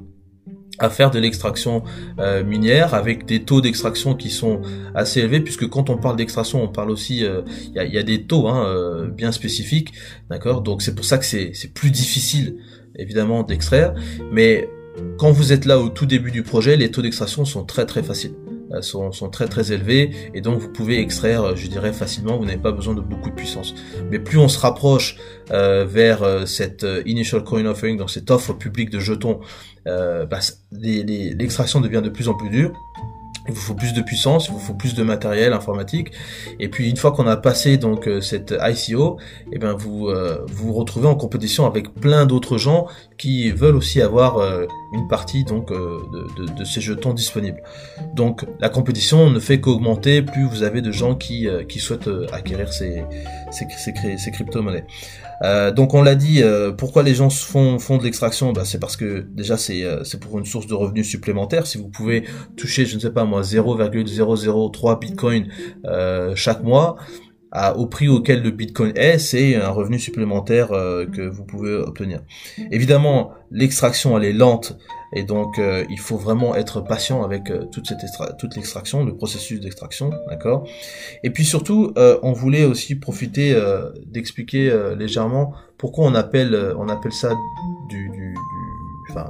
à 0.80 0.90
faire 0.90 1.12
de 1.12 1.20
l'extraction 1.20 1.84
euh, 2.20 2.44
minière 2.44 2.94
avec 2.94 3.26
des 3.26 3.44
taux 3.44 3.62
d'extraction 3.62 4.16
qui 4.16 4.30
sont 4.30 4.62
assez 4.96 5.22
élevés 5.22 5.40
puisque 5.40 5.68
quand 5.68 5.90
on 5.90 5.98
parle 5.98 6.16
d'extraction 6.16 6.64
on 6.64 6.68
parle 6.68 6.92
aussi 6.92 7.24
euh, 7.26 7.42
il 7.76 7.94
y, 7.94 7.98
a, 7.98 8.04
des 8.04 8.24
taux 8.24 8.48
hein, 8.48 8.66
euh, 8.68 9.08
bien 9.08 9.32
spécifiques 9.32 9.94
d'accord? 10.30 10.62
Donc 10.62 10.82
c'est 10.82 10.96
pour 10.96 11.06
ça 11.06 11.18
que 11.18 11.26
c'est 11.26 11.74
plus 11.74 11.92
difficile 11.92 12.58
évidemment 12.96 13.44
d'extraire 13.44 13.94
mais 14.32 14.70
quand 15.18 15.32
vous 15.32 15.54
êtes 15.54 15.66
là 15.66 15.80
au 15.80 15.90
tout 15.90 16.06
début 16.06 16.32
du 16.32 16.44
projet, 16.44 16.76
les 16.76 16.90
taux 16.90 17.02
d'extraction 17.02 17.46
sont 17.46 17.64
très 17.64 17.86
très 17.86 18.02
faciles. 18.02 18.34
Euh, 18.74 18.82
sont, 18.82 19.14
sont, 19.14 19.30
très 19.30 19.48
très 19.48 19.72
élevés 19.72 20.12
et 20.34 20.42
donc 20.42 20.60
vous 20.60 20.68
pouvez 20.68 21.00
extraire, 21.00 21.42
euh, 21.44 21.56
je 21.56 21.68
dirais 21.68 21.94
facilement, 21.94 22.38
vous 22.38 22.44
n'avez 22.44 22.58
pas 22.58 22.74
besoin 22.74 22.94
de 22.94 23.00
beaucoup 23.00 23.30
de 23.30 23.36
puissance. 23.36 23.74
Mais 24.12 24.20
plus 24.20 24.40
on 24.40 24.50
se 24.50 24.60
rapproche 24.60 25.16
euh, 25.52 25.86
vers 25.86 26.22
euh, 26.24 26.46
cette 26.46 26.86
initial 27.06 27.46
coin 27.46 27.66
offering, 27.66 27.98
donc 27.98 28.10
cette 28.10 28.30
offre 28.30 28.52
publique 28.52 28.90
de 28.90 29.00
jetons, 29.00 29.40
euh, 29.88 30.26
bah, 30.26 30.40
l'extraction 30.74 31.80
devient 31.80 32.02
de 32.04 32.10
plus 32.10 32.28
en 32.28 32.34
plus 32.34 32.50
dure 32.50 32.74
il 33.48 33.54
vous 33.54 33.62
faut 33.62 33.74
plus 33.74 33.94
de 33.94 34.02
puissance, 34.02 34.48
il 34.48 34.54
vous 34.54 34.60
faut 34.60 34.74
plus 34.74 34.94
de 34.94 35.04
matériel 35.04 35.54
informatique. 35.54 36.12
Et 36.60 36.70
puis 36.70 36.90
une 36.90 36.98
fois 36.98 37.12
qu'on 37.12 37.28
a 37.28 37.38
passé 37.38 37.78
donc 37.78 38.10
cette 38.22 38.54
ICO, 38.62 39.18
eh 39.52 39.58
ben 39.58 39.74
vous 39.74 40.08
euh, 40.08 40.46
vous, 40.48 40.74
retrouvez 40.74 41.08
en 41.08 41.16
compétition 41.16 41.66
avec 41.66 41.94
plein 41.94 42.26
d'autres 42.26 42.58
gens 42.58 42.88
qui 43.18 43.50
veulent 43.52 43.76
aussi 43.76 44.02
avoir 44.02 44.40
une 44.94 45.08
partie 45.08 45.44
donc 45.44 45.72
de, 45.72 46.46
de, 46.58 46.64
ces 46.64 46.82
jetons 46.82 47.14
disponibles. 47.14 47.62
Donc 48.14 48.46
la 48.60 48.70
compétition 48.70 49.30
ne 49.30 49.40
fait 49.40 49.60
qu'augmenter 49.60 50.22
plus 50.22 50.46
vous 50.46 50.64
avez 50.64 50.82
de 50.82 50.92
gens 50.92 51.16
qui 51.16 51.48
qui 51.68 51.80
souhaitent 51.80 52.10
acquérir 52.32 52.72
ces 52.72 53.04
ces, 53.52 53.66
ces, 54.18 54.32
crypto-monnaies. 54.32 54.86
Euh, 55.44 55.72
donc 55.72 55.94
on 55.94 56.02
l'a 56.02 56.16
dit, 56.16 56.42
euh, 56.42 56.72
pourquoi 56.72 57.04
les 57.04 57.14
gens 57.14 57.30
font, 57.30 57.80
font 57.80 57.98
de 57.98 58.04
l'extraction? 58.04 58.54
Bah, 58.54 58.64
C'est 58.66 58.80
parce 58.80 58.98
que 58.98 59.26
déjà 59.32 59.58
c'est 59.58 59.84
euh, 59.84 60.04
c'est 60.04 60.20
pour 60.20 60.38
une 60.40 60.46
source 60.46 60.68
de 60.68 60.74
revenus 60.74 61.08
supplémentaire. 61.08 61.68
Si 61.68 61.78
vous 61.78 61.90
pouvez 61.90 62.24
toucher, 62.56 62.86
je 62.86 62.96
ne 62.96 63.00
sais 63.00 63.12
pas 63.12 63.26
moi, 63.26 63.44
0,003 63.44 65.00
Bitcoin 65.00 65.48
chaque 66.36 66.64
mois, 66.64 66.98
à, 67.58 67.78
au 67.78 67.88
prix 67.88 68.08
auquel 68.08 68.42
le 68.44 68.52
Bitcoin 68.52 68.92
est, 68.96 69.18
c'est 69.18 69.56
un 69.56 69.70
revenu 69.70 70.00
supplémentaire 70.00 70.68
que 70.68 71.28
vous 71.28 71.44
pouvez 71.44 71.74
obtenir. 71.74 72.22
Évidemment, 72.72 73.32
l'extraction 73.52 74.18
elle 74.18 74.26
est 74.26 74.34
lente 74.34 74.78
et 75.14 75.24
donc 75.24 75.58
euh, 75.58 75.86
il 75.90 76.00
faut 76.00 76.18
vraiment 76.18 76.56
être 76.56 76.82
patient 76.82 77.24
avec 77.24 77.50
euh, 77.50 77.66
toute 77.72 77.88
cette 77.88 78.00
toute 78.38 78.56
l'extraction, 78.56 79.06
le 79.06 79.16
processus 79.16 79.60
d'extraction, 79.60 80.12
d'accord? 80.30 80.68
Et 81.24 81.30
puis 81.30 81.46
surtout, 81.46 81.94
euh, 81.98 82.20
on 82.24 82.34
voulait 82.34 82.66
aussi 82.66 82.96
profiter 82.96 83.56
d'expliquer 84.06 84.76
légèrement 84.98 85.54
pourquoi 85.78 86.06
on 86.06 86.16
appelle 86.16 86.74
on 86.78 86.90
appelle 86.90 87.14
ça 87.14 87.34
du, 87.90 88.10
du, 88.10 88.34
du 88.34 88.36
enfin 89.10 89.30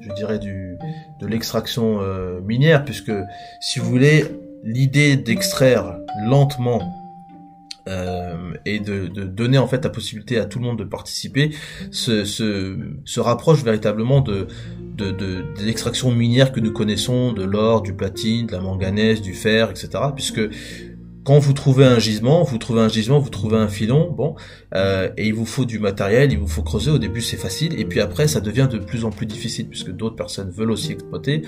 je 0.00 0.12
dirais 0.14 0.38
du 0.38 0.76
de 1.20 1.26
l'extraction 1.26 2.00
minière, 2.42 2.84
puisque 2.84 3.12
si 3.60 3.78
vous 3.78 3.86
voulez 3.86 4.24
l'idée 4.64 5.16
d'extraire 5.16 5.98
lentement 6.26 6.97
euh, 7.88 8.52
et 8.66 8.80
de, 8.80 9.06
de, 9.06 9.24
donner 9.24 9.58
en 9.58 9.66
fait 9.66 9.82
la 9.82 9.90
possibilité 9.90 10.38
à 10.38 10.44
tout 10.44 10.58
le 10.58 10.66
monde 10.66 10.78
de 10.78 10.84
participer 10.84 11.50
se, 11.90 13.20
rapproche 13.20 13.64
véritablement 13.64 14.20
de, 14.20 14.46
de, 14.96 15.10
de, 15.10 15.44
l'extraction 15.64 16.12
minière 16.12 16.52
que 16.52 16.60
nous 16.60 16.72
connaissons, 16.72 17.32
de 17.32 17.44
l'or, 17.44 17.82
du 17.82 17.94
platine, 17.94 18.46
de 18.46 18.52
la 18.52 18.60
manganèse, 18.60 19.22
du 19.22 19.32
fer, 19.32 19.70
etc. 19.70 19.88
Puisque 20.14 20.40
quand 21.28 21.38
vous 21.38 21.52
trouvez 21.52 21.84
un 21.84 21.98
gisement, 21.98 22.42
vous 22.42 22.56
trouvez 22.56 22.80
un 22.80 22.88
gisement, 22.88 23.18
vous 23.18 23.28
trouvez 23.28 23.58
un 23.58 23.68
filon, 23.68 24.10
bon, 24.10 24.34
euh, 24.74 25.10
et 25.18 25.26
il 25.26 25.34
vous 25.34 25.44
faut 25.44 25.66
du 25.66 25.78
matériel, 25.78 26.32
il 26.32 26.38
vous 26.38 26.48
faut 26.48 26.62
creuser. 26.62 26.90
Au 26.90 26.96
début, 26.96 27.20
c'est 27.20 27.36
facile, 27.36 27.78
et 27.78 27.84
puis 27.84 28.00
après, 28.00 28.28
ça 28.28 28.40
devient 28.40 28.66
de 28.70 28.78
plus 28.78 29.04
en 29.04 29.10
plus 29.10 29.26
difficile 29.26 29.68
puisque 29.68 29.90
d'autres 29.90 30.16
personnes 30.16 30.50
veulent 30.50 30.70
aussi 30.70 30.92
exploiter. 30.92 31.42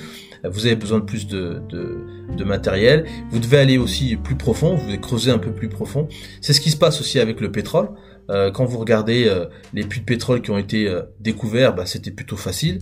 Vous 0.44 0.66
avez 0.66 0.76
besoin 0.76 0.98
de 0.98 1.04
plus 1.04 1.26
de, 1.26 1.62
de, 1.70 1.96
de 2.36 2.44
matériel. 2.44 3.06
Vous 3.30 3.38
devez 3.38 3.56
aller 3.56 3.78
aussi 3.78 4.16
plus 4.16 4.36
profond, 4.36 4.74
vous 4.74 4.84
devez 4.84 5.00
creuser 5.00 5.30
un 5.30 5.38
peu 5.38 5.50
plus 5.50 5.70
profond. 5.70 6.08
C'est 6.42 6.52
ce 6.52 6.60
qui 6.60 6.70
se 6.70 6.76
passe 6.76 7.00
aussi 7.00 7.18
avec 7.18 7.40
le 7.40 7.50
pétrole. 7.50 7.88
Euh, 8.30 8.52
quand 8.52 8.64
vous 8.64 8.78
regardez 8.78 9.26
euh, 9.26 9.46
les 9.74 9.82
puits 9.82 10.00
de 10.00 10.04
pétrole 10.04 10.40
qui 10.40 10.50
ont 10.50 10.58
été 10.58 10.86
euh, 10.86 11.02
découverts, 11.18 11.74
bah, 11.74 11.84
c'était 11.84 12.12
plutôt 12.12 12.36
facile. 12.36 12.78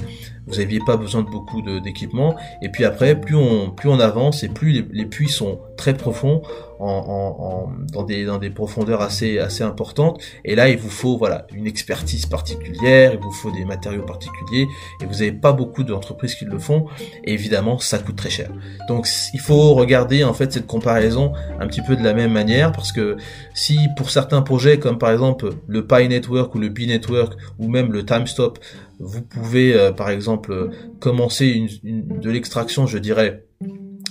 Vous 0.46 0.56
n'aviez 0.56 0.80
pas 0.84 0.96
besoin 0.96 1.22
de 1.22 1.30
beaucoup 1.30 1.62
d'équipement. 1.80 2.36
Et 2.62 2.68
puis 2.68 2.84
après, 2.84 3.18
plus 3.18 3.34
on, 3.34 3.70
plus 3.70 3.88
on 3.88 3.98
avance 3.98 4.42
et 4.44 4.48
plus 4.48 4.84
les, 4.90 5.06
puits 5.06 5.28
sont 5.28 5.60
très 5.76 5.94
profonds, 5.94 6.42
en, 6.78 6.87
en, 6.87 7.73
dans, 7.92 8.02
des, 8.02 8.25
dans 8.25 8.38
des 8.38 8.50
profondeurs 8.50 9.02
assez, 9.02 9.38
assez 9.38 9.62
importantes. 9.62 10.20
Et 10.44 10.54
là, 10.54 10.68
il 10.68 10.78
vous 10.78 10.90
faut 10.90 11.16
voilà 11.16 11.47
une 11.52 11.66
expertise 11.66 12.26
particulière, 12.26 13.12
il 13.14 13.20
vous 13.20 13.32
faut 13.32 13.50
des 13.50 13.64
matériaux 13.64 14.02
particuliers. 14.04 14.66
Et 15.00 15.06
vous 15.06 15.14
n'avez 15.14 15.32
pas 15.32 15.52
beaucoup 15.52 15.85
d'entreprises 15.85 16.35
qui 16.35 16.44
le 16.44 16.58
font. 16.58 16.87
Et 17.25 17.32
évidemment, 17.32 17.78
ça 17.78 17.99
coûte 17.99 18.16
très 18.16 18.30
cher. 18.30 18.50
Donc, 18.88 19.08
il 19.35 19.40
faut 19.40 19.75
regarder 19.75 20.25
en 20.25 20.35
fait 20.35 20.52
cette 20.52 20.66
comparaison 20.66 21.32
un 21.61 21.66
petit 21.66 21.82
peu 21.82 21.97
de 21.97 22.02
la 22.02 22.14
même 22.14 22.32
manière 22.32 22.73
parce 22.73 22.92
que 22.92 23.16
si 23.54 23.78
pour 23.97 24.11
certains 24.11 24.42
projets 24.42 24.78
comme 24.78 24.99
par 24.99 25.11
exemple 25.11 25.50
le 25.66 25.87
Pi 25.87 26.08
Network 26.08 26.54
ou 26.54 26.58
le 26.58 26.68
B 26.68 26.80
Network 26.80 27.35
ou 27.58 27.68
même 27.68 27.92
le 27.92 28.04
TimeStop, 28.04 28.58
vous 29.00 29.23
pouvez 29.23 29.75
euh, 29.75 29.92
par 29.92 30.11
exemple 30.11 30.52
euh, 30.52 30.70
commencer 31.00 31.68
une, 31.85 32.20
de 32.20 32.30
l'extraction, 32.30 32.87
je 32.87 32.99
dirais, 32.99 33.44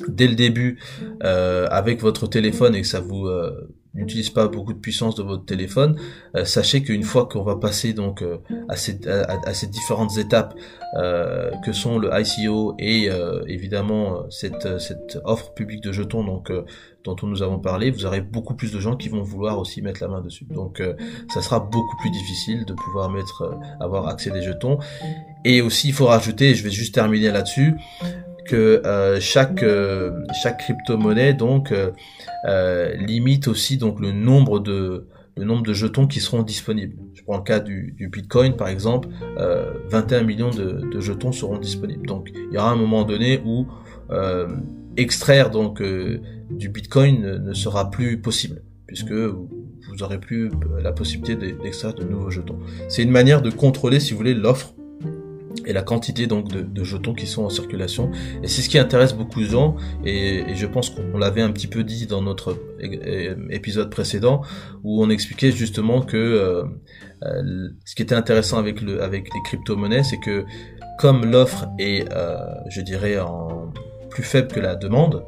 dès 0.07 0.27
le 0.27 0.35
début 0.35 0.79
euh, 1.23 1.67
avec 1.69 2.01
votre 2.01 2.27
téléphone 2.27 2.75
et 2.75 2.81
que 2.81 2.87
ça 2.87 2.99
vous 2.99 3.27
n'utilise 3.93 4.29
pas 4.29 4.47
beaucoup 4.47 4.73
de 4.73 4.79
puissance 4.79 5.15
de 5.15 5.23
votre 5.23 5.45
téléphone, 5.45 5.97
sachez 6.43 6.83
qu'une 6.83 7.03
fois 7.03 7.25
qu'on 7.25 7.43
va 7.43 7.55
passer 7.55 7.93
donc 7.93 8.23
à, 8.69 8.75
ces, 8.75 8.99
à, 9.07 9.53
ces 9.55 9.65
différentes 9.67 10.17
étapes 10.17 10.55
que 11.65 11.71
sont 11.73 11.97
le 11.97 12.11
ICO 12.13 12.75
et 12.77 13.09
évidemment 13.47 14.29
cette, 14.29 14.67
offre 15.25 15.53
publique 15.55 15.81
de 15.81 15.91
jetons 15.91 16.23
donc 16.23 16.51
dont 17.15 17.27
nous 17.27 17.41
avons 17.41 17.59
parlé, 17.59 17.89
vous 17.89 18.05
aurez 18.05 18.21
beaucoup 18.21 18.53
plus 18.53 18.71
de 18.71 18.79
gens 18.79 18.95
qui 18.95 19.09
vont 19.09 19.21
vouloir 19.21 19.59
aussi 19.59 19.81
mettre 19.81 20.01
la 20.01 20.09
main 20.09 20.21
dessus. 20.21 20.45
Donc 20.49 20.79
euh, 20.79 20.93
ça 21.33 21.41
sera 21.41 21.59
beaucoup 21.59 21.95
plus 21.97 22.09
difficile 22.09 22.65
de 22.65 22.73
pouvoir 22.73 23.09
mettre, 23.09 23.43
euh, 23.43 23.55
avoir 23.79 24.07
accès 24.07 24.29
des 24.29 24.41
jetons. 24.41 24.79
Et 25.45 25.61
aussi, 25.61 25.87
il 25.87 25.93
faut 25.93 26.07
rajouter, 26.07 26.55
je 26.55 26.63
vais 26.63 26.69
juste 26.69 26.93
terminer 26.93 27.31
là-dessus, 27.31 27.75
que 28.47 28.81
euh, 28.85 29.19
chaque 29.19 29.63
chaque 30.41 30.59
crypto-monnaie 30.59 31.33
donc 31.33 31.73
limite 32.99 33.47
aussi 33.47 33.77
donc 33.77 33.99
le 33.99 34.11
nombre 34.11 34.59
de 34.59 35.07
le 35.37 35.43
nombre 35.43 35.61
de 35.61 35.73
jetons 35.73 36.07
qui 36.07 36.19
seront 36.19 36.41
disponibles. 36.41 36.95
Je 37.13 37.21
prends 37.21 37.37
le 37.37 37.43
cas 37.43 37.59
du, 37.59 37.95
Bitcoin 38.11 38.55
par 38.55 38.69
exemple, 38.69 39.09
21 39.89 40.23
millions 40.23 40.49
de, 40.49 40.81
de, 40.91 40.99
jetons 40.99 41.31
seront 41.31 41.59
disponibles. 41.59 42.07
Donc 42.07 42.31
il 42.33 42.55
y 42.55 42.57
aura 42.57 42.71
un 42.71 42.75
moment 42.75 43.03
donné 43.03 43.39
où 43.45 43.67
extraire 44.97 45.51
donc 45.51 45.81
euh, 45.81 46.19
du 46.49 46.69
Bitcoin 46.69 47.37
ne, 47.37 47.53
sera 47.53 47.89
plus 47.89 48.19
possible 48.19 48.61
puisque 48.87 49.11
vous 49.11 50.01
aurez 50.01 50.19
plus 50.19 50.49
la 50.81 50.91
possibilité 50.91 51.35
d'extraire 51.35 51.93
de 51.93 52.03
nouveaux 52.03 52.29
jetons. 52.29 52.59
C'est 52.87 53.03
une 53.03 53.11
manière 53.11 53.41
de 53.41 53.49
contrôler, 53.49 53.99
si 53.99 54.11
vous 54.11 54.17
voulez, 54.17 54.33
l'offre 54.33 54.73
et 55.67 55.73
la 55.73 55.83
quantité 55.83 56.25
donc 56.25 56.47
de, 56.47 56.83
jetons 56.83 57.13
qui 57.13 57.27
sont 57.27 57.43
en 57.43 57.49
circulation. 57.49 58.09
Et 58.41 58.47
c'est 58.47 58.61
ce 58.61 58.69
qui 58.69 58.79
intéresse 58.79 59.13
beaucoup 59.13 59.41
de 59.41 59.47
gens. 59.47 59.75
Et, 60.05 60.55
je 60.55 60.65
pense 60.65 60.89
qu'on 60.89 61.17
l'avait 61.17 61.41
un 61.41 61.51
petit 61.51 61.67
peu 61.67 61.83
dit 61.83 62.07
dans 62.07 62.21
notre 62.21 62.57
épisode 63.49 63.91
précédent 63.91 64.41
où 64.83 65.03
on 65.03 65.09
expliquait 65.09 65.51
justement 65.51 66.01
que 66.01 66.17
euh, 66.17 66.63
euh, 67.23 67.69
ce 67.85 67.95
qui 67.95 68.01
était 68.01 68.15
intéressant 68.15 68.57
avec 68.57 68.81
le 68.81 69.03
avec 69.03 69.25
les 69.25 69.41
crypto-monnaies, 69.43 70.03
c'est 70.03 70.19
que 70.19 70.45
comme 70.99 71.25
l'offre 71.25 71.67
est, 71.77 72.05
je 72.69 72.81
dirais, 72.81 73.19
en 73.19 73.71
plus 74.09 74.23
faible 74.23 74.47
que 74.47 74.59
la 74.59 74.75
demande, 74.75 75.23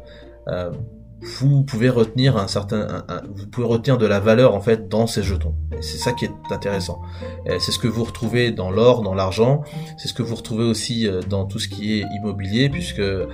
euh, 0.48 0.72
vous 1.22 1.64
pouvez 1.64 1.90
retenir 1.90 2.38
un 2.38 2.48
certain, 2.48 3.04
vous 3.36 3.48
pouvez 3.48 3.68
retenir 3.68 3.98
de 3.98 4.06
la 4.06 4.20
valeur 4.20 4.54
en 4.54 4.62
fait 4.62 4.88
dans 4.88 5.08
ces 5.08 5.24
jetons. 5.24 5.56
Et 5.78 5.82
c'est 5.82 5.98
ça 5.98 6.14
qui 6.14 6.26
est 6.26 6.32
intéressant. 6.50 7.02
C'est 7.46 7.72
ce 7.72 7.80
que 7.80 7.88
vous 7.88 8.04
retrouvez 8.04 8.52
dans 8.52 8.72
l'or, 8.72 9.02
dans 9.02 9.14
l'argent. 9.14 9.64
C'est 9.98 10.08
ce 10.08 10.14
que 10.14 10.24
vous 10.24 10.36
retrouvez 10.36 10.64
aussi 10.64 11.08
euh, 11.08 11.22
dans 11.22 11.46
tout 11.46 11.60
ce 11.60 11.68
qui 11.68 12.00
est 12.00 12.06
immobilier, 12.18 12.70
puisque 12.70 13.00
euh, 13.00 13.28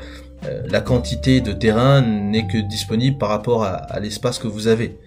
la 0.44 0.82
quantité 0.82 1.42
de 1.42 1.54
terrain 1.54 2.01
n'est 2.01 2.48
que 2.48 2.58
disponible 2.58 3.18
par 3.18 3.30
rapport 3.30 3.63
à, 3.63 3.74
à 3.74 4.00
l'espace 4.00 4.39
que 4.39 4.48
vous 4.48 4.68
avez. 4.68 5.00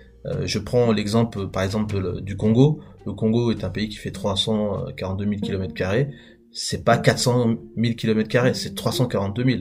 je 0.45 0.59
prends 0.59 0.93
l'exemple 0.93 1.49
par 1.49 1.63
exemple 1.63 2.21
du 2.21 2.37
Congo. 2.37 2.81
Le 3.07 3.13
Congo 3.13 3.51
est 3.51 3.65
un 3.65 3.71
pays 3.71 3.89
qui 3.89 3.97
fait 3.97 4.11
342 4.11 5.25
000 5.25 5.41
km 5.41 5.73
c'est 6.53 6.85
pas 6.85 6.99
400 6.99 7.57
000 7.77 7.95
km 7.95 8.55
c'est 8.55 8.75
342 8.75 9.45
000. 9.45 9.59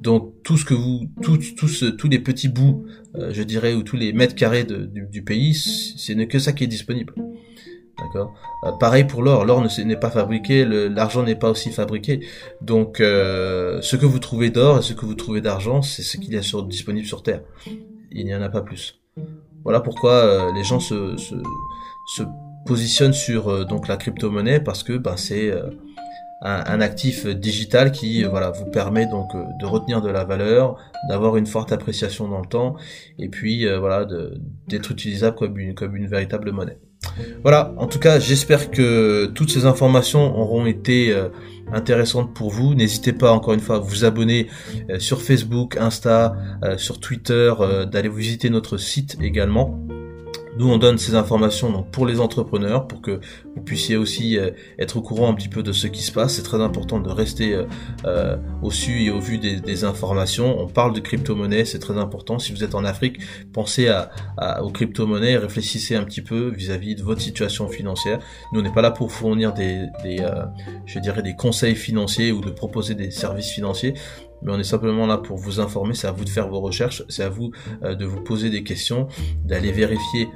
Donc 0.00 0.34
tout 0.42 0.56
ce 0.56 0.64
que 0.64 0.74
vous, 0.74 1.02
tout, 1.20 1.38
tous 1.56 2.08
les 2.08 2.18
petits 2.18 2.48
bouts, 2.48 2.86
euh, 3.16 3.32
je 3.32 3.42
dirais, 3.42 3.74
ou 3.74 3.82
tous 3.82 3.96
les 3.96 4.12
mètres 4.12 4.34
carrés 4.34 4.64
du, 4.64 5.22
pays, 5.22 5.54
ce 5.54 6.12
n'est 6.12 6.28
que 6.28 6.38
ça 6.38 6.52
qui 6.52 6.64
est 6.64 6.68
disponible. 6.68 7.14
D'accord? 7.98 8.34
Euh, 8.64 8.72
pareil 8.72 9.04
pour 9.04 9.22
l'or. 9.22 9.44
L'or 9.44 9.66
n'est 9.84 9.96
pas 9.96 10.10
fabriqué, 10.10 10.64
l'argent 10.64 11.22
n'est 11.22 11.36
pas 11.36 11.50
aussi 11.50 11.70
fabriqué. 11.70 12.20
Donc 12.60 13.00
euh, 13.00 13.80
ce 13.82 13.96
que 13.96 14.06
vous 14.06 14.18
trouvez 14.18 14.50
d'or 14.50 14.78
et 14.78 14.82
ce 14.82 14.92
que 14.92 15.04
vous 15.04 15.14
trouvez 15.14 15.40
d'argent, 15.40 15.82
c'est 15.82 16.02
ce 16.02 16.16
qu'il 16.16 16.32
y 16.32 16.36
a 16.36 16.42
sur, 16.42 16.62
disponible 16.62 17.06
sur 17.06 17.22
Terre. 17.22 17.42
Il 18.10 18.24
n'y 18.24 18.34
en 18.34 18.42
a 18.42 18.48
pas 18.48 18.62
plus. 18.62 19.00
Voilà 19.64 19.80
pourquoi 19.80 20.50
les 20.54 20.64
gens 20.64 20.80
se, 20.80 21.16
se, 21.16 21.34
se 22.06 22.22
positionnent 22.66 23.12
sur 23.12 23.66
donc 23.66 23.86
la 23.86 23.96
crypto-monnaie 23.96 24.60
parce 24.60 24.82
que 24.82 24.94
ben, 24.94 25.16
c'est 25.16 25.52
un, 26.44 26.80
actif 26.80 27.26
digital 27.26 27.92
qui 27.92 28.24
voilà 28.24 28.50
vous 28.50 28.66
permet 28.66 29.06
donc 29.06 29.34
euh, 29.34 29.44
de 29.60 29.66
retenir 29.66 30.02
de 30.02 30.10
la 30.10 30.24
valeur, 30.24 30.76
d'avoir 31.08 31.36
une 31.36 31.46
forte 31.46 31.72
appréciation 31.72 32.28
dans 32.28 32.40
le 32.40 32.46
temps 32.46 32.76
et 33.18 33.28
puis 33.28 33.66
euh, 33.66 33.78
voilà 33.78 34.06
d'être 34.66 34.90
utilisable 34.90 35.36
comme 35.36 35.58
une 35.58 35.74
comme 35.74 35.96
une 35.96 36.06
véritable 36.08 36.50
monnaie. 36.50 36.78
Voilà, 37.42 37.74
en 37.76 37.86
tout 37.86 37.98
cas, 37.98 38.20
j'espère 38.20 38.70
que 38.70 39.26
toutes 39.34 39.50
ces 39.50 39.66
informations 39.66 40.38
auront 40.38 40.66
été 40.66 41.12
euh, 41.12 41.28
intéressantes 41.72 42.32
pour 42.34 42.50
vous. 42.50 42.74
N'hésitez 42.74 43.12
pas, 43.12 43.32
encore 43.32 43.54
une 43.54 43.60
fois, 43.60 43.76
à 43.76 43.78
vous 43.80 44.04
abonner 44.04 44.46
euh, 44.88 44.98
sur 44.98 45.20
Facebook, 45.20 45.76
Insta, 45.76 46.36
euh, 46.62 46.78
sur 46.78 47.00
Twitter, 47.00 47.52
d'aller 47.90 48.08
visiter 48.08 48.50
notre 48.50 48.76
site 48.76 49.16
également. 49.20 49.81
Nous, 50.62 50.70
on 50.70 50.78
donne 50.78 50.96
ces 50.96 51.16
informations 51.16 51.72
donc 51.72 51.90
pour 51.90 52.06
les 52.06 52.20
entrepreneurs, 52.20 52.86
pour 52.86 53.02
que 53.02 53.18
vous 53.56 53.62
puissiez 53.62 53.96
aussi 53.96 54.38
euh, 54.38 54.52
être 54.78 54.96
au 54.96 55.02
courant 55.02 55.28
un 55.28 55.34
petit 55.34 55.48
peu 55.48 55.64
de 55.64 55.72
ce 55.72 55.88
qui 55.88 56.02
se 56.04 56.12
passe. 56.12 56.36
C'est 56.36 56.44
très 56.44 56.60
important 56.60 57.00
de 57.00 57.10
rester 57.10 57.52
euh, 57.52 57.64
euh, 58.04 58.36
au 58.62 58.70
su 58.70 59.02
et 59.02 59.10
au 59.10 59.18
vu 59.18 59.38
des, 59.38 59.82
informations. 59.82 60.60
On 60.60 60.68
parle 60.68 60.92
de 60.92 61.00
crypto-monnaie, 61.00 61.64
c'est 61.64 61.80
très 61.80 61.98
important. 61.98 62.38
Si 62.38 62.52
vous 62.52 62.62
êtes 62.62 62.76
en 62.76 62.84
Afrique, 62.84 63.18
pensez 63.52 63.88
à, 63.88 64.12
aux 64.62 64.70
crypto-monnaies, 64.70 65.36
réfléchissez 65.36 65.96
un 65.96 66.04
petit 66.04 66.22
peu 66.22 66.52
vis-à-vis 66.54 66.94
de 66.94 67.02
votre 67.02 67.20
situation 67.20 67.66
financière. 67.66 68.20
Nous, 68.52 68.60
on 68.60 68.62
n'est 68.62 68.72
pas 68.72 68.82
là 68.82 68.92
pour 68.92 69.10
fournir 69.10 69.52
des, 69.52 69.86
des 70.04 70.24
je 70.86 71.00
dirais, 71.00 71.22
des 71.22 71.34
conseils 71.34 71.74
financiers 71.74 72.30
ou 72.30 72.40
de 72.40 72.50
proposer 72.50 72.94
des 72.94 73.10
services 73.10 73.50
financiers 73.50 73.94
mais 74.44 74.50
on 74.50 74.58
est 74.58 74.64
simplement 74.64 75.06
là 75.06 75.18
pour 75.18 75.36
vous 75.36 75.60
informer, 75.60 75.94
c'est 75.94 76.08
à 76.08 76.10
vous 76.10 76.24
de 76.24 76.28
faire 76.28 76.48
vos 76.48 76.58
recherches, 76.58 77.04
c'est 77.08 77.22
à 77.22 77.28
vous 77.28 77.52
de 77.80 78.04
vous 78.04 78.20
poser 78.20 78.50
des 78.50 78.64
questions, 78.64 79.06
d'aller 79.44 79.70
vérifier 79.70 80.26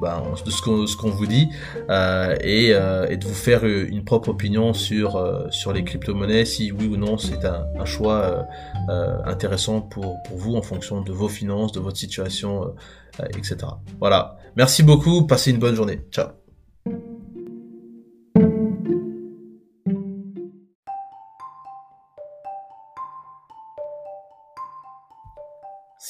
bah, 0.00 0.22
de 0.44 0.50
ce 0.50 0.96
qu'on 0.96 1.10
vous 1.10 1.26
dit 1.26 1.48
euh, 1.90 2.36
et, 2.40 2.74
euh, 2.74 3.06
et, 3.08 3.16
de 3.16 3.26
vous 3.26 3.34
faire 3.34 3.64
une 3.64 4.04
propre 4.04 4.30
opinion 4.30 4.72
sur 4.72 5.16
euh, 5.16 5.46
sur 5.50 5.72
les 5.72 5.84
crypto-monnaies 5.84 6.44
si 6.44 6.72
oui 6.72 6.86
ou 6.86 6.96
non 6.96 7.18
c'est 7.18 7.44
un, 7.44 7.66
un, 7.78 7.84
choix 7.84 8.46
euh, 8.88 9.18
intéressant 9.24 9.80
pour 9.80 10.22
pour 10.24 10.38
vous 10.38 10.54
en 10.56 10.62
fonction 10.62 11.02
de 11.02 11.12
vos 11.12 11.28
finances 11.28 11.72
de 11.72 11.80
votre 11.80 11.98
situation 11.98 12.74
etc 13.36 13.58
voilà. 13.98 14.36
Merci 14.56 14.82
beaucoup. 14.82 15.26
Passez 15.26 15.50
une 15.50 15.58
bonne 15.58 15.74
journée. 15.74 16.00
Ciao 16.10 16.39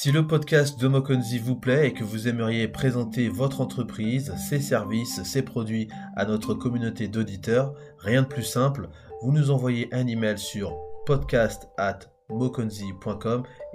Si 0.01 0.11
le 0.11 0.25
podcast 0.25 0.79
de 0.79 0.87
Mokonzi 0.87 1.37
vous 1.37 1.55
plaît 1.55 1.89
et 1.89 1.93
que 1.93 2.03
vous 2.03 2.27
aimeriez 2.27 2.67
présenter 2.67 3.29
votre 3.29 3.61
entreprise, 3.61 4.33
ses 4.49 4.59
services, 4.59 5.21
ses 5.21 5.43
produits 5.43 5.89
à 6.15 6.25
notre 6.25 6.55
communauté 6.55 7.07
d'auditeurs, 7.07 7.75
rien 7.99 8.23
de 8.23 8.27
plus 8.27 8.41
simple, 8.41 8.89
vous 9.21 9.31
nous 9.31 9.51
envoyez 9.51 9.93
un 9.93 10.07
email 10.07 10.39
sur 10.39 10.75
podcast 11.05 11.69
at 11.77 11.99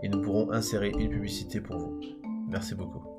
et 0.03 0.09
nous 0.09 0.21
pourrons 0.21 0.51
insérer 0.51 0.91
une 0.99 1.11
publicité 1.11 1.61
pour 1.61 1.79
vous. 1.79 2.01
Merci 2.49 2.75
beaucoup. 2.75 3.16